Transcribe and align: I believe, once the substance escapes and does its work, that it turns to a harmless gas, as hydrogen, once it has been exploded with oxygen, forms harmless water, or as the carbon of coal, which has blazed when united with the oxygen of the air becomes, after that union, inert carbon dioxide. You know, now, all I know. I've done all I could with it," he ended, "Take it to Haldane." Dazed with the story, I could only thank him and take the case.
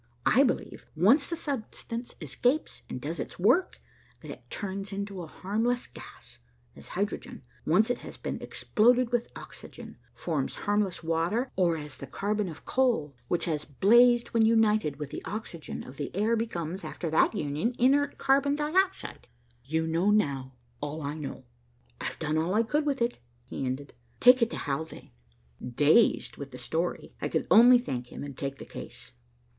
I 0.25 0.41
believe, 0.41 0.87
once 0.95 1.29
the 1.29 1.35
substance 1.35 2.15
escapes 2.19 2.81
and 2.89 2.99
does 2.99 3.19
its 3.19 3.37
work, 3.37 3.79
that 4.21 4.31
it 4.31 4.49
turns 4.49 4.89
to 5.05 5.21
a 5.21 5.27
harmless 5.27 5.85
gas, 5.85 6.39
as 6.75 6.87
hydrogen, 6.97 7.43
once 7.67 7.91
it 7.91 7.99
has 7.99 8.17
been 8.17 8.41
exploded 8.41 9.11
with 9.11 9.27
oxygen, 9.35 9.97
forms 10.15 10.55
harmless 10.65 11.03
water, 11.03 11.51
or 11.55 11.77
as 11.77 11.99
the 11.99 12.07
carbon 12.07 12.49
of 12.49 12.65
coal, 12.65 13.15
which 13.27 13.45
has 13.45 13.63
blazed 13.63 14.29
when 14.29 14.43
united 14.43 14.95
with 14.97 15.11
the 15.11 15.23
oxygen 15.23 15.83
of 15.83 15.97
the 15.97 16.09
air 16.15 16.35
becomes, 16.35 16.83
after 16.83 17.11
that 17.11 17.35
union, 17.35 17.75
inert 17.77 18.17
carbon 18.17 18.55
dioxide. 18.55 19.27
You 19.65 19.85
know, 19.85 20.09
now, 20.09 20.55
all 20.81 21.03
I 21.03 21.13
know. 21.13 21.43
I've 21.99 22.17
done 22.17 22.39
all 22.39 22.55
I 22.55 22.63
could 22.63 22.87
with 22.87 23.03
it," 23.03 23.19
he 23.45 23.67
ended, 23.67 23.93
"Take 24.19 24.41
it 24.41 24.49
to 24.49 24.57
Haldane." 24.57 25.11
Dazed 25.63 26.37
with 26.37 26.49
the 26.49 26.57
story, 26.57 27.13
I 27.21 27.27
could 27.27 27.45
only 27.51 27.77
thank 27.77 28.07
him 28.07 28.23
and 28.23 28.35
take 28.35 28.57
the 28.57 28.65
case. 28.65 29.11